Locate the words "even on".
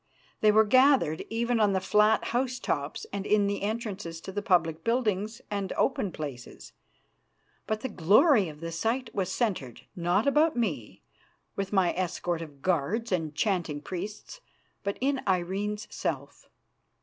1.29-1.73